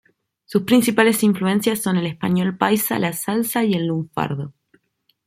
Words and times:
Sus 0.45 0.63
principales 0.63 1.21
influencias 1.21 1.79
son 1.83 1.95
el 1.95 2.07
español 2.07 2.57
paisa, 2.57 2.97
la 2.97 3.13
salsa 3.13 3.63
y 3.63 3.75
el 3.75 3.85
lunfardo. 3.85 4.51